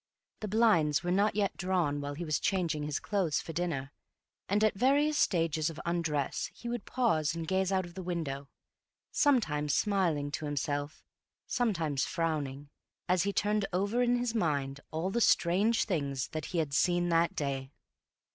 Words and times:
The 0.39 0.47
blinds 0.47 1.03
were 1.03 1.11
not 1.11 1.35
yet 1.35 1.55
drawn 1.55 2.01
while 2.01 2.15
he 2.15 2.25
was 2.25 2.39
changing 2.39 2.81
his 2.81 2.99
clothes 2.99 3.39
for 3.39 3.53
dinner, 3.53 3.91
and 4.49 4.63
at 4.63 4.73
various 4.73 5.15
stages 5.19 5.69
of 5.69 5.79
undress 5.85 6.49
he 6.55 6.67
would 6.67 6.85
pause 6.85 7.35
and 7.35 7.47
gaze 7.47 7.71
out 7.71 7.85
of 7.85 7.93
the 7.93 8.01
window, 8.01 8.49
sometimes 9.11 9.75
smiling 9.75 10.31
to 10.31 10.45
himself, 10.45 11.03
sometimes 11.45 12.03
frowning, 12.03 12.71
as 13.07 13.21
he 13.21 13.31
turned 13.31 13.67
over 13.71 14.01
in 14.01 14.15
his 14.15 14.33
mind 14.33 14.79
all 14.89 15.11
the 15.11 15.21
strange 15.21 15.83
things 15.83 16.29
that 16.29 16.45
he 16.45 16.57
had 16.57 16.73
seen 16.73 17.09
that 17.09 17.35
day. 17.35 17.71